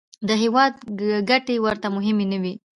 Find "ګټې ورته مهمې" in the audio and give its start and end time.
1.29-2.25